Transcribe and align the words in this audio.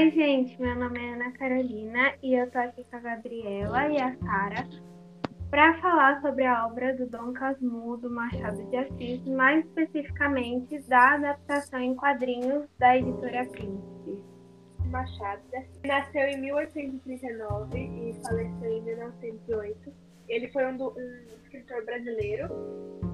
Oi, 0.00 0.10
gente, 0.12 0.58
meu 0.58 0.74
nome 0.76 0.98
é 0.98 1.12
Ana 1.12 1.30
Carolina 1.32 2.14
e 2.22 2.32
eu 2.32 2.50
tô 2.50 2.56
aqui 2.56 2.82
com 2.84 2.96
a 2.96 3.00
Gabriela 3.00 3.86
e 3.88 4.00
a 4.00 4.16
Sara 4.16 4.66
para 5.50 5.78
falar 5.82 6.22
sobre 6.22 6.46
a 6.46 6.66
obra 6.66 6.96
do 6.96 7.06
Dom 7.06 7.34
Casmurro 7.34 7.98
do 7.98 8.08
Machado 8.08 8.64
de 8.70 8.78
Assis, 8.78 9.22
mais 9.26 9.62
especificamente 9.66 10.78
da 10.88 11.16
adaptação 11.16 11.80
em 11.80 11.94
quadrinhos 11.94 12.66
da 12.78 12.96
editora 12.96 13.44
Príncipe. 13.44 14.24
Machado 14.86 15.42
nasceu 15.84 16.28
em 16.28 16.40
1839 16.40 17.78
e 17.78 18.14
faleceu 18.24 18.72
em 18.72 18.82
1908. 18.82 19.92
Ele 20.30 20.48
foi 20.48 20.64
um, 20.64 20.78
do, 20.78 20.94
um 20.96 21.26
escritor 21.44 21.84
brasileiro 21.84 22.48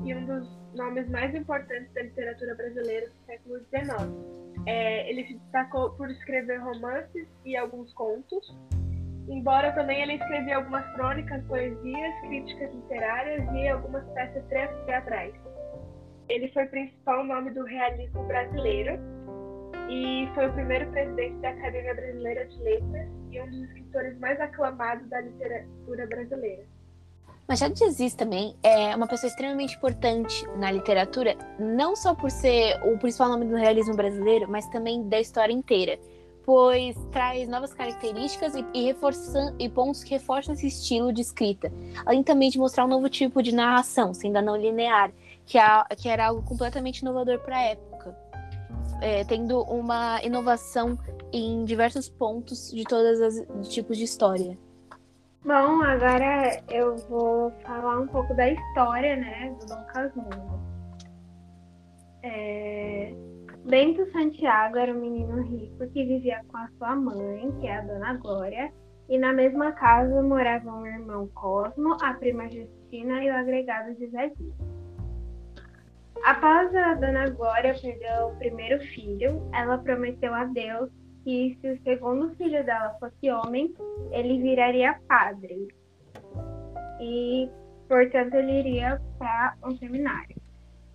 e 0.04 0.14
um 0.14 0.24
dos 0.24 0.48
nomes 0.76 1.10
mais 1.10 1.34
importantes 1.34 1.92
da 1.92 2.02
literatura 2.02 2.54
brasileira 2.54 3.08
do 3.08 3.26
século 3.26 3.58
XIX. 3.74 4.45
É, 4.66 5.08
ele 5.08 5.24
se 5.26 5.34
destacou 5.34 5.90
por 5.92 6.10
escrever 6.10 6.58
romances 6.58 7.28
e 7.44 7.56
alguns 7.56 7.92
contos, 7.94 8.56
embora 9.28 9.72
também 9.72 10.02
ele 10.02 10.14
escrevia 10.14 10.56
algumas 10.56 10.84
crônicas, 10.94 11.42
poesias, 11.44 12.20
críticas 12.22 12.74
literárias 12.74 13.44
e 13.54 13.68
algumas 13.68 14.04
peças 14.10 14.44
teatrais. 14.86 15.34
Ele 16.28 16.48
foi 16.48 16.64
o 16.64 16.70
principal 16.70 17.24
nome 17.24 17.52
do 17.52 17.64
realismo 17.64 18.24
brasileiro 18.24 18.98
e 19.88 20.28
foi 20.34 20.48
o 20.48 20.52
primeiro 20.52 20.90
presidente 20.90 21.36
da 21.36 21.50
Academia 21.50 21.94
Brasileira 21.94 22.46
de 22.46 22.58
Letras 22.58 23.08
e 23.30 23.40
um 23.40 23.48
dos 23.48 23.60
escritores 23.68 24.18
mais 24.18 24.40
aclamados 24.40 25.08
da 25.08 25.20
literatura 25.20 26.06
brasileira. 26.08 26.75
Machado 27.48 27.74
de 27.74 27.84
Assis 27.84 28.12
também 28.12 28.56
é 28.60 28.94
uma 28.96 29.06
pessoa 29.06 29.30
extremamente 29.30 29.76
importante 29.76 30.44
na 30.58 30.68
literatura, 30.68 31.36
não 31.60 31.94
só 31.94 32.12
por 32.12 32.28
ser 32.28 32.76
o 32.84 32.98
principal 32.98 33.28
nome 33.28 33.44
do 33.46 33.54
realismo 33.54 33.94
brasileiro, 33.94 34.50
mas 34.50 34.66
também 34.66 35.08
da 35.08 35.20
história 35.20 35.52
inteira, 35.52 35.96
pois 36.44 36.96
traz 37.12 37.48
novas 37.48 37.72
características 37.72 38.56
e, 38.56 38.64
e, 38.74 38.92
e 39.60 39.68
pontos 39.68 40.02
que 40.02 40.10
reforçam 40.10 40.54
esse 40.54 40.66
estilo 40.66 41.12
de 41.12 41.20
escrita, 41.20 41.72
além 42.04 42.24
também 42.24 42.50
de 42.50 42.58
mostrar 42.58 42.84
um 42.84 42.88
novo 42.88 43.08
tipo 43.08 43.40
de 43.40 43.54
narração, 43.54 44.12
sendo 44.12 44.38
a 44.38 44.42
não 44.42 44.56
linear, 44.56 45.12
que, 45.44 45.56
a, 45.56 45.86
que 45.96 46.08
era 46.08 46.26
algo 46.26 46.42
completamente 46.42 46.98
inovador 46.98 47.38
para 47.38 47.58
a 47.58 47.62
época, 47.62 48.16
é, 49.00 49.22
tendo 49.22 49.62
uma 49.62 50.20
inovação 50.24 50.98
em 51.32 51.64
diversos 51.64 52.08
pontos 52.08 52.72
de 52.72 52.82
todos 52.82 53.20
os 53.60 53.68
tipos 53.68 53.96
de 53.96 54.02
história. 54.02 54.58
Bom, 55.46 55.80
agora 55.80 56.60
eu 56.68 56.96
vou 57.08 57.52
falar 57.62 58.00
um 58.00 58.08
pouco 58.08 58.34
da 58.34 58.50
história, 58.50 59.14
né, 59.14 59.54
do 59.60 59.66
Dom 59.66 59.84
Casmurro. 59.84 60.60
É... 62.24 63.14
Bento 63.64 64.10
Santiago 64.10 64.76
era 64.76 64.92
um 64.92 65.00
menino 65.00 65.40
rico 65.42 65.86
que 65.92 66.04
vivia 66.04 66.42
com 66.48 66.56
a 66.56 66.68
sua 66.76 66.96
mãe, 66.96 67.48
que 67.60 67.68
é 67.68 67.76
a 67.76 67.80
Dona 67.82 68.14
Glória, 68.14 68.72
e 69.08 69.16
na 69.16 69.32
mesma 69.32 69.70
casa 69.70 70.20
moravam 70.20 70.82
o 70.82 70.86
irmão 70.88 71.28
Cosmo, 71.28 71.96
a 72.02 72.12
prima 72.14 72.48
Justina 72.48 73.22
e 73.22 73.30
o 73.30 73.34
agregado 73.36 73.94
José 74.00 74.32
Dias. 74.36 74.54
Após 76.24 76.74
a 76.74 76.94
Dona 76.94 77.30
Glória 77.30 77.72
perder 77.80 78.24
o 78.24 78.36
primeiro 78.36 78.82
filho, 78.86 79.48
ela 79.54 79.78
prometeu 79.78 80.34
a 80.34 80.44
Deus 80.46 80.90
que 81.26 81.58
se 81.60 81.72
o 81.72 81.82
segundo 81.82 82.32
filho 82.36 82.64
dela 82.64 82.96
fosse 83.00 83.28
homem, 83.28 83.74
ele 84.12 84.40
viraria 84.40 84.96
padre. 85.08 85.66
E, 87.00 87.50
portanto, 87.88 88.34
ele 88.34 88.60
iria 88.60 89.02
para 89.18 89.56
um 89.64 89.76
seminário. 89.76 90.36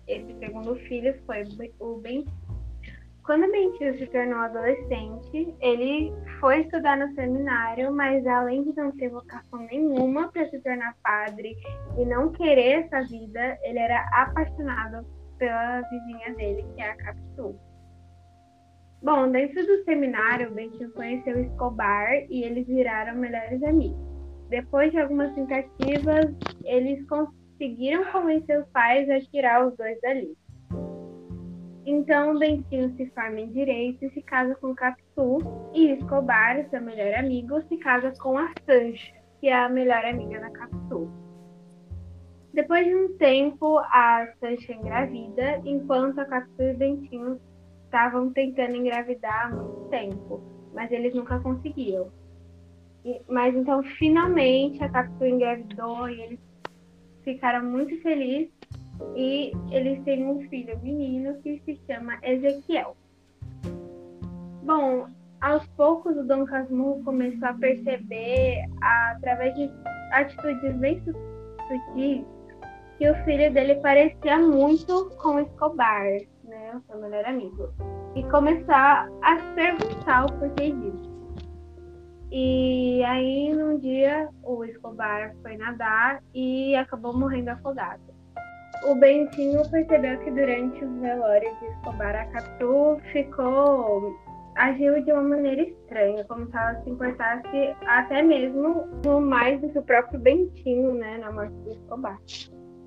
Esse 0.08 0.34
segundo 0.38 0.74
filho 0.76 1.14
foi 1.26 1.44
o 1.78 1.98
Ben. 1.98 2.24
Quando 3.24 3.52
Bentinho 3.52 3.98
se 3.98 4.06
tornou 4.06 4.38
adolescente, 4.38 5.54
ele 5.60 6.10
foi 6.40 6.62
estudar 6.62 6.96
no 6.96 7.14
seminário, 7.14 7.92
mas 7.92 8.26
além 8.26 8.64
de 8.64 8.74
não 8.74 8.90
ter 8.92 9.10
vocação 9.10 9.60
nenhuma 9.70 10.32
para 10.32 10.48
se 10.48 10.58
tornar 10.60 10.96
padre 11.02 11.54
e 11.98 12.06
não 12.06 12.32
querer 12.32 12.84
essa 12.84 13.02
vida, 13.02 13.58
ele 13.62 13.78
era 13.78 14.00
apaixonado 14.14 15.06
pela 15.38 15.82
vizinha 15.82 16.34
dele, 16.34 16.64
que 16.74 16.80
é 16.80 16.90
a 16.90 16.96
Capitu. 16.96 17.54
Bom, 19.02 19.32
dentro 19.32 19.66
do 19.66 19.82
seminário, 19.82 20.52
Bentinho 20.52 20.92
conheceu 20.92 21.40
Escobar 21.40 22.08
e 22.30 22.44
eles 22.44 22.64
viraram 22.68 23.18
melhores 23.18 23.60
amigos. 23.64 23.98
Depois 24.48 24.92
de 24.92 25.00
algumas 25.00 25.34
tentativas, 25.34 26.26
eles 26.64 27.04
conseguiram 27.08 28.04
convencer 28.12 28.60
os 28.60 28.68
pais 28.68 29.10
a 29.10 29.18
tirar 29.18 29.66
os 29.66 29.76
dois 29.76 30.00
dali. 30.02 30.36
Então, 31.84 32.38
Bentinho 32.38 32.94
se 32.96 33.10
forma 33.10 33.40
em 33.40 33.50
direito 33.50 34.04
e 34.04 34.10
se 34.10 34.22
casa 34.22 34.54
com 34.54 34.72
Capitu, 34.72 35.38
e 35.74 35.90
Escobar, 35.94 36.64
seu 36.70 36.80
melhor 36.80 37.12
amigo, 37.18 37.60
se 37.62 37.76
casa 37.78 38.12
com 38.20 38.38
a 38.38 38.52
Sancha, 38.64 39.12
que 39.40 39.48
é 39.48 39.54
a 39.54 39.68
melhor 39.68 40.04
amiga 40.04 40.38
da 40.38 40.50
Capitu. 40.50 41.10
Depois 42.54 42.86
de 42.86 42.94
um 42.94 43.16
tempo, 43.16 43.78
a 43.78 44.28
Sancha 44.38 44.72
engravida, 44.72 45.60
enquanto 45.64 46.20
a 46.20 46.24
Capitu 46.24 46.62
e 46.62 46.74
Bentinho 46.74 47.40
estavam 47.92 48.32
tentando 48.32 48.74
engravidar 48.74 49.46
há 49.46 49.54
muito 49.54 49.90
tempo, 49.90 50.40
mas 50.72 50.90
eles 50.90 51.14
nunca 51.14 51.38
conseguiam. 51.40 52.10
E, 53.04 53.20
mas 53.28 53.54
então, 53.54 53.82
finalmente, 53.82 54.82
a 54.82 54.88
Capitu 54.88 55.26
engravidou 55.26 56.08
e 56.08 56.22
eles 56.22 56.40
ficaram 57.22 57.64
muito 57.66 58.00
felizes. 58.00 58.50
E 59.14 59.52
eles 59.70 60.02
têm 60.04 60.24
um 60.24 60.48
filho 60.48 60.78
menino 60.80 61.34
que 61.42 61.60
se 61.64 61.78
chama 61.86 62.18
Ezequiel. 62.22 62.96
Bom, 64.62 65.08
aos 65.40 65.66
poucos 65.68 66.16
o 66.16 66.24
Dom 66.24 66.44
Casmurro 66.44 67.02
começou 67.02 67.48
a 67.48 67.54
perceber, 67.54 68.64
através 68.80 69.54
de 69.54 69.68
atitudes 70.12 70.76
bem 70.76 71.00
sutis, 71.00 72.24
que 72.96 73.10
o 73.10 73.24
filho 73.24 73.52
dele 73.52 73.74
parecia 73.76 74.38
muito 74.38 75.10
com 75.20 75.40
Escobar 75.40 76.06
né, 76.52 76.76
o 76.76 76.80
seu 76.86 77.00
melhor 77.00 77.24
amigo, 77.24 77.72
e 78.14 78.22
começar 78.24 79.08
a 79.22 79.36
perguntar 79.54 80.26
o 80.26 80.32
porquê 80.38 80.70
disso. 80.70 81.12
E 82.30 83.02
aí, 83.04 83.52
num 83.52 83.78
dia, 83.78 84.28
o 84.42 84.64
Escobar 84.64 85.34
foi 85.42 85.56
nadar 85.56 86.22
e 86.34 86.74
acabou 86.76 87.16
morrendo 87.16 87.50
afogado. 87.50 88.00
O 88.86 88.94
Bentinho 88.94 89.62
percebeu 89.70 90.18
que 90.20 90.30
durante 90.30 90.84
o 90.84 91.00
velório 91.00 91.56
de 91.58 91.66
Escobar, 91.66 92.16
a 92.16 92.24
Capitu 92.26 92.98
ficou 93.12 94.14
agiu 94.56 95.02
de 95.02 95.12
uma 95.12 95.22
maneira 95.22 95.62
estranha, 95.62 96.24
como 96.24 96.46
se 96.46 96.56
ela 96.56 96.82
se 96.82 96.90
importasse 96.90 97.76
até 97.86 98.22
mesmo 98.22 98.86
mais 99.20 99.60
do 99.60 99.68
que 99.70 99.78
o 99.78 99.82
próprio 99.82 100.20
Bentinho, 100.20 100.94
né, 100.94 101.18
na 101.18 101.32
morte 101.32 101.54
do 101.54 101.70
Escobar. 101.70 102.18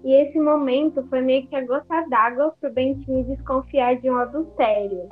E 0.05 0.13
esse 0.13 0.39
momento 0.39 1.03
foi 1.09 1.19
meio 1.19 1.47
que 1.47 1.55
a 1.55 1.65
gota 1.65 2.07
d'água 2.07 2.53
para 2.61 2.69
o 2.69 2.73
Bentinho 2.73 3.25
desconfiar 3.25 3.95
de 3.95 4.07
um 4.07 4.15
adultério. 4.17 5.09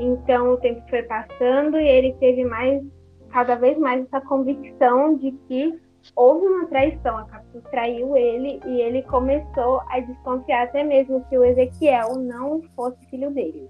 Então 0.00 0.54
o 0.54 0.56
tempo 0.56 0.82
foi 0.88 1.02
passando 1.02 1.78
e 1.78 1.86
ele 1.86 2.14
teve 2.14 2.42
mais, 2.42 2.82
cada 3.28 3.54
vez 3.54 3.78
mais 3.78 4.02
essa 4.06 4.22
convicção 4.22 5.16
de 5.18 5.30
que 5.46 5.78
houve 6.16 6.46
uma 6.46 6.66
traição, 6.68 7.18
a 7.18 7.24
Capitu 7.24 7.60
traiu 7.70 8.16
ele 8.16 8.62
e 8.64 8.80
ele 8.80 9.02
começou 9.02 9.82
a 9.90 10.00
desconfiar 10.00 10.64
até 10.64 10.82
mesmo 10.82 11.22
que 11.28 11.36
o 11.36 11.44
Ezequiel 11.44 12.14
não 12.16 12.62
fosse 12.74 12.96
filho 13.10 13.30
dele. 13.30 13.68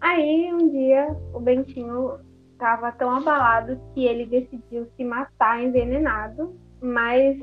Aí 0.00 0.48
um 0.52 0.68
dia 0.68 1.08
o 1.34 1.40
Bentinho 1.40 2.20
estava 2.52 2.92
tão 2.92 3.10
abalado 3.10 3.80
que 3.94 4.06
ele 4.06 4.26
decidiu 4.26 4.86
se 4.96 5.02
matar 5.02 5.60
envenenado, 5.60 6.56
mas 6.80 7.36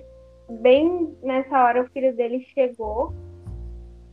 bem 0.49 1.15
nessa 1.23 1.63
hora 1.63 1.83
o 1.83 1.89
filho 1.89 2.15
dele 2.15 2.45
chegou. 2.53 3.13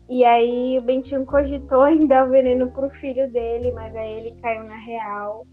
E 0.08 0.24
aí 0.24 0.78
o 0.78 0.82
Bentinho 0.82 1.24
cogitou 1.24 1.86
em 1.88 2.06
dar 2.06 2.26
o 2.26 2.30
veneno 2.30 2.70
pro 2.70 2.90
filho 2.90 3.30
dele, 3.30 3.72
mas 3.72 3.94
aí 3.94 4.12
ele 4.12 4.36
caiu 4.40 4.64
na 4.64 4.76
real. 4.76 5.46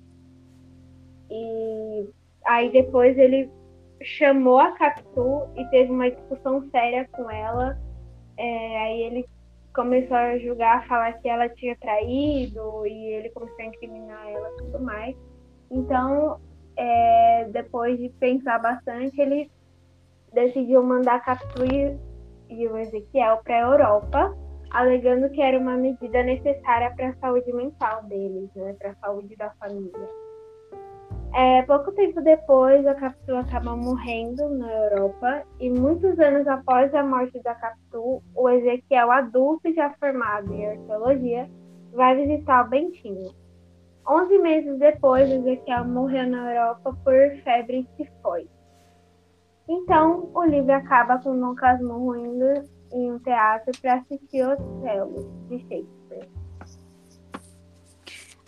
E 1.30 2.10
aí 2.46 2.72
depois 2.72 3.18
ele 3.18 3.50
chamou 4.02 4.58
a 4.58 4.72
Capitu 4.72 5.48
e 5.56 5.66
teve 5.66 5.92
uma 5.92 6.10
discussão 6.10 6.68
séria 6.72 7.08
com 7.12 7.30
ela. 7.30 7.78
É, 8.38 8.78
aí 8.78 9.02
ele 9.04 9.26
começou 9.74 10.18
a 10.18 10.38
julgar, 10.38 10.88
falar 10.88 11.14
que 11.14 11.30
ela 11.30 11.48
tinha 11.50 11.76
traído 11.78 12.86
e 12.88 13.14
ele 13.14 13.30
começou 13.30 13.60
a 13.60 13.66
incriminar 13.66 14.30
ela 14.30 14.50
e 14.50 14.58
tudo 14.58 14.80
mais. 14.82 15.16
Então, 15.70 16.40
é, 16.76 17.48
depois 17.52 17.98
de 18.00 18.10
pensar 18.10 18.60
bastante, 18.60 19.20
ele 19.20 19.52
decidiu 20.34 20.84
mandar 20.84 21.24
Capitu 21.24 21.64
e 22.50 22.68
o 22.68 22.78
Ezequiel 22.78 23.40
para 23.44 23.56
a 23.56 23.72
Europa, 23.72 24.38
alegando 24.72 25.30
que 25.30 25.42
era 25.42 25.58
uma 25.58 25.76
medida 25.76 26.24
necessária 26.24 26.94
para 26.96 27.10
a 27.10 27.16
saúde 27.16 27.52
mental 27.54 28.04
deles, 28.04 28.50
né, 28.56 28.76
para 28.80 28.92
a 28.92 28.96
saúde 28.96 29.36
da 29.36 29.50
família. 29.52 30.10
É, 31.34 31.62
pouco 31.64 31.92
tempo 31.92 32.22
depois, 32.22 32.86
a 32.88 32.96
Capitu 32.96 33.36
acaba 33.36 33.76
morrendo 33.76 34.50
na 34.50 34.72
Europa 34.72 35.44
e 35.60 35.70
muitos 35.70 36.20
anos 36.20 36.48
após 36.48 36.94
a 36.94 37.04
morte 37.04 37.40
da 37.44 37.54
Capitu, 37.54 38.24
o 38.36 38.50
Ezequiel, 38.50 39.12
adulto 39.12 39.72
já 39.74 39.92
formado 40.00 40.54
em 40.54 40.68
arqueologia, 40.68 41.48
vai 41.94 42.16
visitar 42.16 42.66
o 42.66 42.70
Bentinho, 42.70 43.32
11 44.10 44.40
meses 44.40 44.80
depois, 44.80 45.30
Ezequiel 45.30 45.86
morreu 45.86 46.28
na 46.28 46.52
Europa 46.52 46.98
por 47.04 47.44
febre 47.44 47.88
tifoide. 47.96 48.50
Então, 49.70 50.32
o 50.34 50.44
livro 50.46 50.74
acaba 50.74 51.20
com 51.20 51.40
Dom 51.40 51.54
Casmurro 51.54 52.18
indo 52.18 52.68
em 52.92 53.12
um 53.12 53.20
teatro 53.20 53.72
para 53.80 53.98
assistir 53.98 54.44
Otelo, 54.44 55.32
de 55.48 55.60
Shakespeare. 55.60 56.28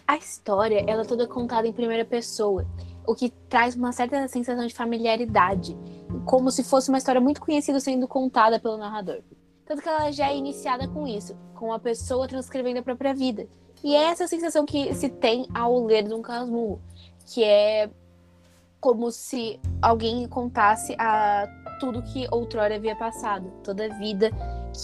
A 0.08 0.18
história 0.18 0.84
ela 0.88 1.04
é 1.04 1.06
toda 1.06 1.28
contada 1.28 1.68
em 1.68 1.74
primeira 1.74 2.04
pessoa, 2.04 2.66
o 3.06 3.14
que 3.14 3.30
traz 3.48 3.76
uma 3.76 3.92
certa 3.92 4.28
sensação 4.28 4.66
de 4.66 4.74
familiaridade, 4.74 5.78
como 6.26 6.50
se 6.50 6.64
fosse 6.64 6.90
uma 6.90 6.98
história 6.98 7.22
muito 7.22 7.40
conhecida 7.40 7.80
sendo 7.80 8.08
contada 8.08 8.60
pelo 8.60 8.78
narrador. 8.78 9.22
Tanto 9.64 9.84
que 9.84 9.90
ela 9.90 10.12
já 10.12 10.28
é 10.28 10.36
iniciada 10.36 10.88
com 10.88 11.08
isso, 11.08 11.38
com 11.54 11.72
a 11.72 11.78
pessoa 11.78 12.28
transcrevendo 12.28 12.80
a 12.80 12.84
própria 12.84 13.14
vida. 13.14 13.48
E 13.84 13.96
é 13.96 14.06
essa 14.06 14.28
sensação 14.28 14.66
que 14.66 14.92
se 14.96 15.08
tem 15.08 15.48
ao 15.54 15.86
ler 15.86 16.08
Dom 16.08 16.24
Casmurro, 16.24 16.82
que 17.28 17.44
é 17.44 17.92
como 18.82 19.12
se 19.12 19.60
alguém 19.82 20.28
contasse 20.28 20.96
a 21.00 21.48
tudo 21.80 22.02
que 22.02 22.28
outrora 22.32 22.76
havia 22.76 22.96
passado, 22.96 23.50
toda 23.64 23.86
a 23.86 23.98
vida 24.00 24.32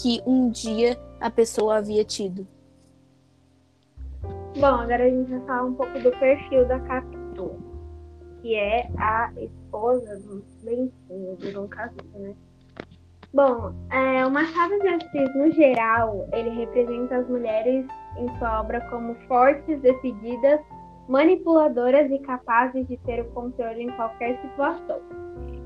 que 0.01 0.21
um 0.25 0.49
dia 0.49 0.97
a 1.19 1.29
pessoa 1.29 1.77
havia 1.77 2.05
tido. 2.05 2.47
Bom, 4.55 4.65
agora 4.65 5.03
a 5.03 5.09
gente 5.09 5.29
vai 5.29 5.39
falar 5.41 5.63
um 5.63 5.73
pouco 5.73 5.99
do 5.99 6.11
perfil 6.11 6.67
da 6.67 6.79
Capitu, 6.81 7.55
que 8.41 8.55
é 8.55 8.89
a 8.97 9.31
esposa 9.38 10.17
do 10.17 10.44
Lencinho, 10.63 11.35
do 11.38 11.51
Dom 11.51 11.67
Casmurro, 11.67 12.19
né? 12.19 12.35
Bom, 13.33 13.73
é, 13.91 14.25
o 14.25 14.31
Machado 14.31 14.79
de 14.79 14.88
Assis, 14.88 15.35
no 15.35 15.51
geral, 15.51 16.27
ele 16.33 16.49
representa 16.51 17.17
as 17.17 17.27
mulheres 17.27 17.85
em 18.17 18.38
sua 18.39 18.61
obra 18.61 18.81
como 18.89 19.13
fortes, 19.27 19.79
decididas, 19.81 20.59
manipuladoras 21.07 22.12
e 22.12 22.19
capazes 22.19 22.88
de 22.88 22.98
ter 22.98 23.21
o 23.21 23.25
controle 23.31 23.83
em 23.83 23.92
qualquer 23.92 24.39
situação. 24.42 25.00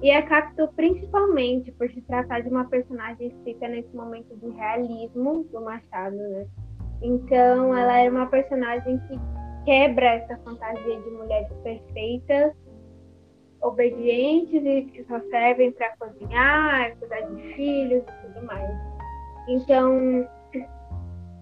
E 0.02 0.10
a 0.12 0.24
Capitu 0.24 0.68
principalmente 0.76 1.72
por 1.74 1.90
se 1.92 2.02
tratar 2.02 2.42
de 2.42 2.50
uma 2.50 2.66
personagem 2.66 3.28
escrita 3.28 3.68
nesse 3.68 3.96
momento 3.96 4.36
de 4.38 4.50
realismo 4.50 5.44
do 5.52 5.62
Machado, 5.62 6.16
né? 6.16 6.48
Então, 7.02 7.76
ela 7.76 8.00
era 8.00 8.12
uma 8.12 8.28
personagem 8.28 9.00
que 9.08 9.20
quebra 9.66 10.06
essa 10.06 10.38
fantasia 10.38 11.00
de 11.02 11.10
mulheres 11.12 11.52
perfeitas 11.64 12.54
obedientes 13.62 14.64
e 14.66 14.82
que 14.86 15.04
só 15.04 15.20
servem 15.30 15.72
para 15.72 15.96
cozinhar, 15.98 16.96
cuidar 16.98 17.22
de 17.22 17.54
filhos 17.54 18.04
e 18.04 18.28
tudo 18.28 18.46
mais. 18.46 18.72
Então, 19.48 20.28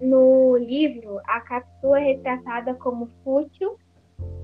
no 0.02 0.58
livro, 0.58 1.20
a 1.26 1.42
Capitu 1.42 1.96
é 1.96 2.04
retratada 2.04 2.74
como 2.76 3.10
fútil, 3.24 3.78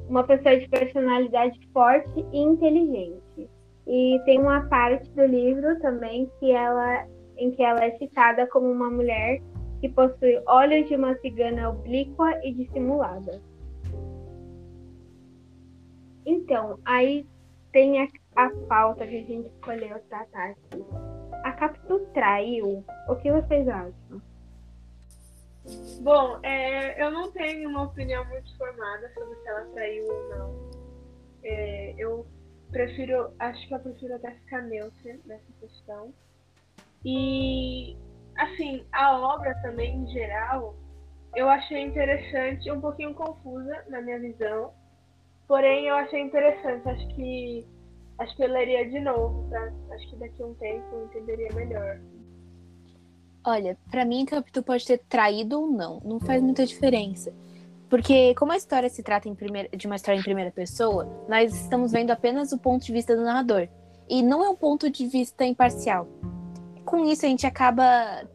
uma 0.07 0.24
pessoa 0.24 0.57
de 0.57 0.68
personalidade 0.69 1.60
forte 1.74 2.25
e 2.31 2.40
inteligente. 2.40 3.50
E 3.88 4.19
tem 4.25 4.40
uma 4.40 4.68
parte 4.68 5.10
do 5.12 5.25
livro 5.25 5.80
também 5.80 6.30
que 6.40 6.52
ela, 6.52 7.07
em 7.38 7.52
que 7.52 7.62
ela 7.62 7.84
é 7.84 7.92
citada 7.98 8.48
como 8.48 8.72
uma 8.72 8.90
mulher 8.90 9.40
que 9.80 9.90
possui 9.90 10.42
olhos 10.48 10.88
de 10.88 10.96
uma 10.96 11.16
cigana 11.18 11.69
oblíqua 11.69 12.40
e 12.44 12.54
dissimulada. 12.54 13.42
Então, 16.25 16.80
aí 16.86 17.28
tem 17.72 18.02
a, 18.02 18.07
a 18.36 18.50
pauta 18.68 19.06
que 19.06 19.18
a 19.18 19.24
gente 19.24 19.48
escolheu 19.48 20.00
tratar 20.10 20.52
aqui. 20.52 20.84
A 21.44 21.52
Capitu 21.52 22.00
traiu? 22.13 22.84
O 23.07 23.16
que 23.18 23.31
vocês 23.31 23.68
acham? 23.68 24.22
Bom, 26.01 26.39
é, 26.44 27.01
eu 27.01 27.12
não 27.12 27.31
tenho 27.31 27.69
uma 27.69 27.83
opinião 27.83 28.23
muito 28.25 28.56
formada 28.57 29.12
sobre 29.13 29.35
se 29.35 29.47
ela 29.47 29.65
traiu 29.73 30.06
ou 30.06 30.29
não. 30.29 30.69
É, 31.44 31.95
eu 31.97 32.25
prefiro, 32.71 33.33
acho 33.39 33.67
que 33.67 33.73
eu 33.73 33.79
prefiro 33.79 34.15
até 34.15 34.31
ficar 34.31 34.62
neutra 34.63 35.19
nessa 35.25 35.51
questão. 35.59 36.13
E, 37.03 37.97
assim, 38.38 38.85
a 38.91 39.19
obra 39.19 39.53
também, 39.62 39.95
em 39.95 40.07
geral, 40.12 40.75
eu 41.35 41.50
achei 41.50 41.81
interessante, 41.81 42.71
um 42.71 42.81
pouquinho 42.81 43.13
confusa 43.13 43.85
na 43.89 44.01
minha 44.01 44.19
visão, 44.19 44.73
Porém, 45.47 45.88
eu 45.88 45.95
achei 45.95 46.21
interessante. 46.21 46.88
Acho 46.89 47.07
que 47.15 47.68
acho 48.18 48.35
que 48.35 48.44
eu 48.44 48.51
leria 48.51 48.89
de 48.89 49.00
novo. 49.00 49.50
Tá? 49.50 49.71
Acho 49.91 50.09
que 50.09 50.15
daqui 50.18 50.41
a 50.41 50.45
um 50.45 50.53
tempo 50.56 50.85
eu 50.91 51.06
entenderia 51.06 51.53
melhor. 51.53 52.00
Olha, 53.45 53.77
para 53.92 54.03
mim, 54.03 54.25
Capitu 54.25 54.63
pode 54.63 54.86
ter 54.86 54.97
traído 55.07 55.62
ou 55.62 55.68
não. 55.68 56.01
Não 56.03 56.19
faz 56.19 56.42
muita 56.42 56.65
diferença. 56.65 57.33
Porque, 57.89 58.33
como 58.36 58.51
a 58.51 58.57
história 58.57 58.89
se 58.89 59.03
trata 59.03 59.33
primeira, 59.36 59.69
de 59.69 59.86
uma 59.86 59.95
história 59.95 60.19
em 60.19 60.24
primeira 60.24 60.51
pessoa, 60.51 61.07
nós 61.30 61.53
estamos 61.53 61.92
vendo 61.92 62.09
apenas 62.12 62.51
o 62.51 62.57
ponto 62.57 62.83
de 62.83 62.92
vista 62.92 63.15
do 63.15 63.24
narrador. 63.24 63.68
E 64.09 64.24
não 64.24 64.44
é 64.44 64.50
um 64.50 64.56
ponto 64.56 64.89
de 64.89 65.06
vista 65.07 65.45
imparcial. 65.45 66.07
Com 66.83 67.06
isso, 67.06 67.25
a 67.25 67.30
gente 67.30 67.45
acaba 67.45 67.83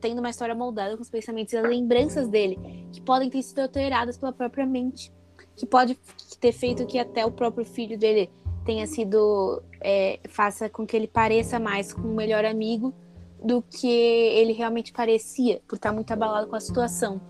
tendo 0.01 0.21
uma 0.21 0.31
história 0.31 0.55
moldada 0.55 0.97
com 0.97 1.03
os 1.03 1.11
pensamentos 1.11 1.53
e 1.53 1.61
lembranças 1.61 2.29
dele, 2.29 2.87
que 2.93 3.01
podem 3.01 3.29
ter 3.29 3.43
sido 3.43 3.61
alteradas 3.61 4.17
pela 4.17 4.33
própria 4.33 4.67
mente 4.67 5.13
que 5.61 5.67
pode 5.67 5.95
ter 6.41 6.53
feito 6.53 6.87
que 6.87 6.99
até 6.99 7.25
o 7.27 7.31
próprio 7.31 7.67
filho 7.67 7.99
dele 7.99 8.31
tenha 8.65 8.87
sido 8.87 9.63
é, 9.79 10.19
faça 10.31 10.71
com 10.71 10.87
que 10.87 10.97
ele 10.97 11.07
pareça 11.07 11.59
mais 11.59 11.93
com 11.93 12.01
o 12.01 12.15
melhor 12.15 12.47
amigo 12.47 12.95
do 13.43 13.63
que 13.63 13.89
ele 13.89 14.53
realmente 14.53 14.93
parecia, 14.93 15.61
por 15.67 15.77
estar 15.77 15.93
muito 15.93 16.13
abalado 16.13 16.47
com 16.49 16.57
a 16.57 16.61
situação 16.61 17.21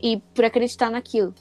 e 0.00 0.18
por 0.34 0.44
acreditar 0.44 0.90
naquilo. 0.90 1.34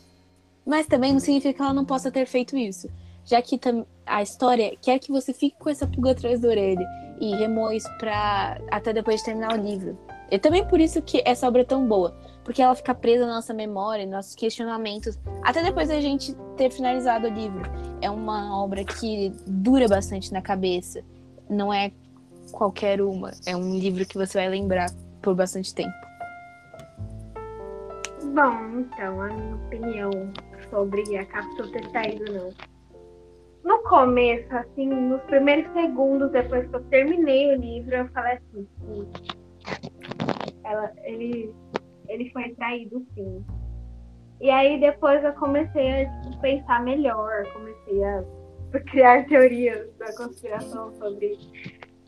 Mas 0.65 0.85
também 0.85 1.13
não 1.13 1.19
significa 1.19 1.53
que 1.53 1.61
ela 1.61 1.73
não 1.73 1.85
possa 1.85 2.11
ter 2.11 2.25
feito 2.25 2.57
isso, 2.57 2.89
já 3.25 3.41
que 3.41 3.59
a 4.05 4.21
história 4.21 4.75
quer 4.81 4.99
que 4.99 5.11
você 5.11 5.33
fique 5.33 5.57
com 5.57 5.69
essa 5.69 5.87
pulga 5.87 6.11
atrás 6.11 6.41
da 6.41 6.49
orelha 6.49 6.87
e 7.19 7.35
remoa 7.35 7.75
isso 7.75 7.89
para 7.97 8.59
até 8.69 8.91
depois 8.93 9.19
de 9.19 9.25
terminar 9.25 9.57
o 9.57 9.61
livro. 9.61 9.97
E 10.29 10.39
também 10.39 10.65
por 10.65 10.79
isso 10.79 11.01
que 11.01 11.21
essa 11.25 11.47
obra 11.47 11.61
é 11.61 11.65
tão 11.65 11.85
boa, 11.87 12.17
porque 12.43 12.61
ela 12.61 12.73
fica 12.73 12.95
presa 12.95 13.25
na 13.25 13.35
nossa 13.35 13.53
memória, 13.53 14.05
nossos 14.05 14.33
questionamentos, 14.33 15.19
até 15.43 15.61
depois 15.61 15.89
da 15.89 15.99
gente 15.99 16.35
ter 16.55 16.71
finalizado 16.71 17.27
o 17.27 17.29
livro. 17.29 17.61
É 18.01 18.09
uma 18.09 18.57
obra 18.61 18.83
que 18.83 19.31
dura 19.45 19.87
bastante 19.87 20.31
na 20.31 20.41
cabeça, 20.41 21.03
não 21.49 21.73
é 21.73 21.91
qualquer 22.51 23.01
uma, 23.01 23.31
é 23.45 23.55
um 23.55 23.75
livro 23.77 24.05
que 24.05 24.17
você 24.17 24.37
vai 24.37 24.49
lembrar 24.49 24.89
por 25.21 25.35
bastante 25.35 25.73
tempo. 25.73 25.93
Bom, 28.33 28.79
então, 28.79 29.21
a 29.21 29.27
minha 29.27 29.55
opinião 29.55 30.11
sobre 30.69 31.17
a 31.17 31.25
cápsula 31.25 31.71
ter 31.71 31.89
saído, 31.91 32.31
não. 32.31 32.49
No 33.63 33.83
começo, 33.83 34.55
assim, 34.55 34.87
nos 34.87 35.21
primeiros 35.23 35.71
segundos 35.73 36.31
depois 36.31 36.67
que 36.67 36.75
eu 36.75 36.83
terminei 36.85 37.55
o 37.55 37.59
livro, 37.59 37.95
eu 37.95 38.07
falei 38.09 38.33
assim, 38.33 38.67
ela, 40.63 40.91
ele 41.03 41.53
ele 42.11 42.29
foi 42.31 42.49
traído 42.55 43.05
sim. 43.13 43.45
E 44.39 44.49
aí 44.49 44.79
depois 44.79 45.23
eu 45.23 45.33
comecei 45.33 46.03
a 46.03 46.21
tipo, 46.21 46.41
pensar 46.41 46.83
melhor, 46.83 47.45
comecei 47.53 48.03
a 48.03 48.23
criar 48.91 49.25
teorias 49.27 49.89
da 49.97 50.15
conspiração 50.15 50.93
sobre 50.95 51.37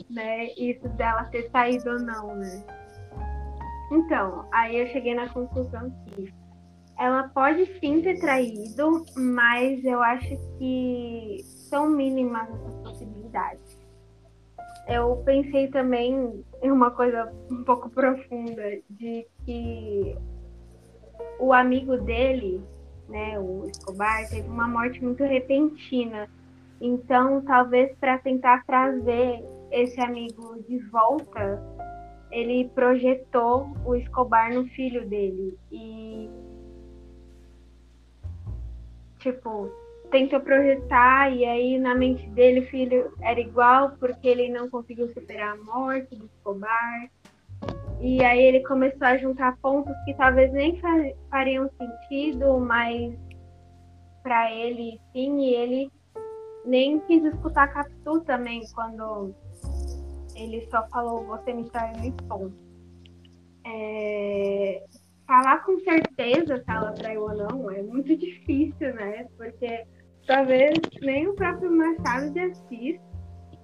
né, 0.09 0.47
isso 0.57 0.87
dela 0.89 1.25
ter 1.25 1.49
saído 1.49 1.89
ou 1.89 1.99
não, 1.99 2.35
né? 2.35 2.63
Então, 3.91 4.47
aí 4.51 4.77
eu 4.77 4.87
cheguei 4.87 5.13
na 5.13 5.29
conclusão 5.29 5.91
que 6.05 6.33
ela 6.97 7.27
pode 7.29 7.65
sim 7.79 8.01
ter 8.01 8.19
traído, 8.19 9.05
mas 9.15 9.83
eu 9.83 10.01
acho 10.01 10.37
que 10.57 11.37
são 11.43 11.89
mínimas 11.89 12.49
essas 12.49 12.75
possibilidades. 12.75 13.77
Eu 14.87 15.21
pensei 15.25 15.67
também 15.69 16.43
em 16.61 16.71
uma 16.71 16.91
coisa 16.91 17.31
um 17.49 17.63
pouco 17.63 17.89
profunda 17.89 18.63
de 18.89 19.25
que 19.45 20.17
o 21.39 21.53
amigo 21.53 21.97
dele, 21.97 22.61
né, 23.07 23.39
o 23.39 23.65
Escobar, 23.67 24.27
teve 24.29 24.47
uma 24.47 24.67
morte 24.67 25.03
muito 25.03 25.23
repentina. 25.23 26.29
Então, 26.81 27.41
talvez 27.41 27.95
para 27.97 28.17
tentar 28.17 28.65
trazer 28.65 29.43
esse 29.73 29.99
amigo 29.99 30.63
de 30.67 30.77
volta, 30.89 31.61
ele 32.31 32.69
projetou 32.75 33.75
o 33.85 33.95
Escobar 33.95 34.53
no 34.53 34.65
filho 34.67 35.07
dele 35.09 35.57
e 35.71 36.29
tipo, 39.17 39.69
tentou 40.11 40.39
projetar 40.41 41.33
e 41.33 41.43
aí 41.45 41.79
na 41.79 41.95
mente 41.95 42.27
dele 42.29 42.59
o 42.59 42.67
filho 42.67 43.13
era 43.21 43.39
igual 43.39 43.93
porque 43.99 44.27
ele 44.27 44.49
não 44.49 44.69
conseguiu 44.69 45.07
superar 45.13 45.53
a 45.53 45.63
morte 45.63 46.15
do 46.15 46.25
Escobar. 46.25 47.09
E 47.99 48.23
aí 48.23 48.43
ele 48.43 48.59
começou 48.61 49.07
a 49.07 49.17
juntar 49.17 49.57
pontos 49.57 49.95
que 50.03 50.13
talvez 50.15 50.51
nem 50.51 50.79
fariam 51.29 51.69
sentido, 51.77 52.59
mas 52.59 53.15
para 54.21 54.51
ele 54.51 54.99
sim, 55.13 55.39
e 55.39 55.55
ele 55.55 55.91
nem 56.65 56.99
quis 57.01 57.23
escutar 57.23 57.73
Capitu 57.73 58.21
também 58.21 58.61
quando 58.73 59.33
ele 60.35 60.67
só 60.69 60.87
falou 60.89 61.25
você 61.25 61.53
me 61.53 61.69
traiu 61.69 62.03
e 62.03 62.11
ponto. 62.27 62.53
É... 63.65 64.83
Falar 65.25 65.63
com 65.65 65.79
certeza 65.79 66.57
se 66.57 66.69
ela 66.69 66.91
traiu 66.91 67.21
ou 67.21 67.35
não 67.35 67.71
é 67.71 67.81
muito 67.81 68.15
difícil, 68.17 68.93
né? 68.95 69.27
Porque 69.37 69.85
talvez 70.27 70.73
nem 71.01 71.27
o 71.27 71.33
próprio 71.33 71.71
Machado 71.71 72.31
de 72.31 72.39
Assis, 72.39 72.99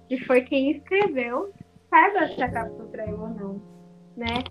que 0.08 0.24
foi 0.24 0.42
quem 0.42 0.72
escreveu, 0.72 1.52
saiba 1.88 2.28
se 2.28 2.42
a 2.42 2.50
Capitu 2.50 2.86
traiu 2.88 3.20
ou 3.20 3.28
não, 3.28 3.62
né? 4.16 4.42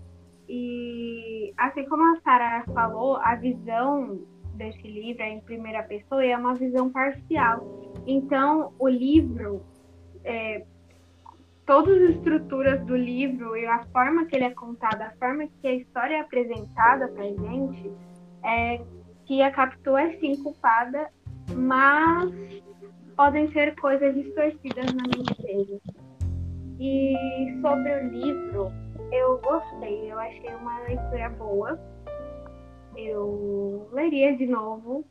E 0.48 1.52
assim 1.56 1.84
como 1.84 2.02
a 2.02 2.20
Sara 2.22 2.64
falou, 2.74 3.16
a 3.16 3.36
visão 3.36 4.20
desse 4.54 4.82
livro 4.82 5.22
é 5.22 5.30
em 5.30 5.40
primeira 5.40 5.82
pessoa 5.84 6.24
e 6.24 6.30
é 6.30 6.36
uma 6.36 6.54
visão 6.54 6.90
parcial. 6.90 7.64
Então, 8.06 8.74
o 8.78 8.88
livro, 8.88 9.64
é, 10.24 10.66
todas 11.70 12.02
as 12.02 12.16
estruturas 12.16 12.84
do 12.84 12.96
livro 12.96 13.56
e 13.56 13.64
a 13.64 13.84
forma 13.92 14.26
que 14.26 14.34
ele 14.34 14.46
é 14.46 14.50
contado, 14.50 15.02
a 15.02 15.10
forma 15.20 15.46
que 15.46 15.68
a 15.68 15.74
história 15.76 16.16
é 16.16 16.20
apresentada 16.20 17.06
para 17.06 17.22
gente, 17.22 17.92
é 18.44 18.80
que 19.24 19.40
a 19.40 19.52
Capitu 19.52 19.96
é 19.96 20.18
sim 20.18 20.42
culpada, 20.42 21.08
mas 21.54 22.32
podem 23.16 23.52
ser 23.52 23.76
coisas 23.76 24.12
distorcidas 24.16 24.86
na 24.86 25.04
mente 25.16 25.40
dele. 25.40 25.80
E 26.80 27.56
sobre 27.62 27.94
o 27.94 28.08
livro, 28.08 28.72
eu 29.12 29.38
gostei, 29.38 30.10
eu 30.10 30.18
achei 30.18 30.52
uma 30.52 30.76
leitura 30.80 31.28
boa. 31.38 31.78
Eu 32.96 33.88
leria 33.92 34.36
de 34.36 34.46
novo. 34.46 35.04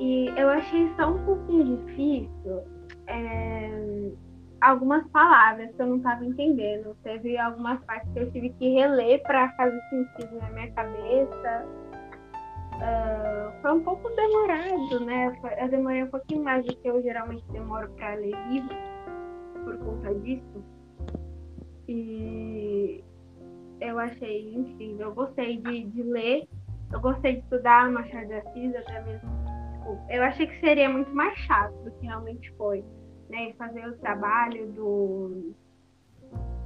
E 0.00 0.32
eu 0.36 0.48
achei 0.48 0.92
só 0.96 1.12
um 1.12 1.24
pouquinho 1.24 1.76
difícil 1.76 2.64
é, 3.06 4.10
algumas 4.64 5.06
palavras 5.08 5.70
que 5.74 5.82
eu 5.82 5.86
não 5.86 5.96
estava 5.98 6.24
entendendo. 6.24 6.96
Teve 7.02 7.36
algumas 7.36 7.82
partes 7.84 8.10
que 8.12 8.18
eu 8.18 8.30
tive 8.32 8.50
que 8.50 8.74
reler 8.74 9.22
para 9.22 9.50
fazer 9.52 9.80
sentido 9.90 10.38
na 10.40 10.50
minha 10.50 10.70
cabeça. 10.72 11.66
Uh, 12.74 13.62
foi 13.62 13.72
um 13.72 13.84
pouco 13.84 14.08
demorado, 14.10 15.04
né? 15.04 15.38
Eu 15.60 15.68
demorei 15.68 16.02
um 16.02 16.08
pouquinho 16.08 16.42
mais 16.42 16.64
do 16.64 16.74
que 16.74 16.88
eu 16.88 17.02
geralmente 17.02 17.44
demoro 17.52 17.88
para 17.90 18.14
ler 18.14 18.34
livros 18.48 18.76
por 19.62 19.78
conta 19.78 20.14
disso. 20.20 20.64
E 21.86 23.04
eu 23.80 23.98
achei 23.98 24.54
incrível. 24.54 25.08
Eu 25.08 25.14
gostei 25.14 25.58
de, 25.58 25.84
de 25.84 26.02
ler, 26.02 26.48
eu 26.90 27.00
gostei 27.00 27.34
de 27.34 27.40
estudar 27.40 27.90
Machado 27.90 28.26
de 28.26 28.34
Assis, 28.34 28.74
até 28.76 29.02
mesmo. 29.04 29.30
Tipo, 29.74 30.00
eu 30.08 30.22
achei 30.22 30.46
que 30.46 30.58
seria 30.60 30.88
muito 30.88 31.14
mais 31.14 31.38
chato 31.40 31.74
do 31.84 31.90
que 31.92 32.06
realmente 32.06 32.50
foi. 32.56 32.82
Né? 33.28 33.52
Fazer 33.54 33.86
o 33.88 33.96
trabalho 33.98 34.66
do, 34.72 35.52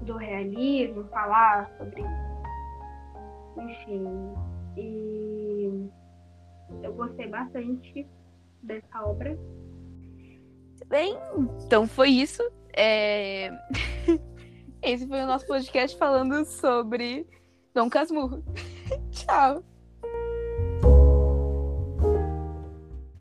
do 0.02 0.16
realismo, 0.16 1.04
falar 1.08 1.70
sobre. 1.78 2.02
Enfim. 3.56 4.34
E 4.76 5.90
eu 6.82 6.92
gostei 6.94 7.26
bastante 7.28 8.06
dessa 8.62 9.04
obra. 9.04 9.38
Bem, 10.86 11.16
então 11.64 11.86
foi 11.86 12.10
isso. 12.10 12.42
É... 12.76 13.50
Esse 14.82 15.06
foi 15.06 15.22
o 15.22 15.26
nosso 15.26 15.46
podcast 15.46 15.98
falando 15.98 16.44
sobre 16.44 17.26
Dom 17.74 17.90
Casmurro. 17.90 18.42
Tchau. 19.10 19.64